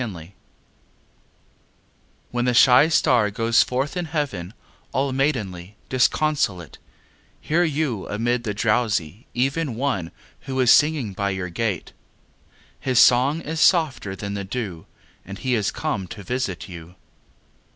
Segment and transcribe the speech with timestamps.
[0.01, 0.31] IV
[2.31, 4.55] When the shy star goes forth in heaven
[4.93, 6.79] All maidenly, disconsolate,
[7.39, 10.09] Hear you amid the drowsy even One
[10.49, 11.91] who is singing by your gate.
[12.79, 14.87] His song is softer than the dew
[15.23, 16.95] And he is come to visit you.